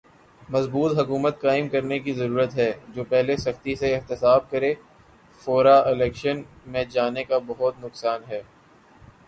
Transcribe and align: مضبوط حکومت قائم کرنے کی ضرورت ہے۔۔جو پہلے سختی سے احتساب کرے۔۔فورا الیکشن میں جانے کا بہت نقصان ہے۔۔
مضبوط 0.49 0.97
حکومت 0.99 1.39
قائم 1.41 1.67
کرنے 1.69 1.99
کی 1.99 2.13
ضرورت 2.13 2.55
ہے۔۔جو 2.55 3.03
پہلے 3.09 3.35
سختی 3.37 3.75
سے 3.75 3.93
احتساب 3.95 4.49
کرے۔۔فورا 4.51 5.77
الیکشن 5.89 6.41
میں 6.67 6.83
جانے 6.91 7.23
کا 7.23 7.37
بہت 7.47 7.83
نقصان 7.83 8.21
ہے۔۔ 8.27 8.41